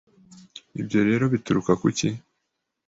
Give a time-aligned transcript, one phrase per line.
[0.79, 2.07] Ibyo rero bituruka kuki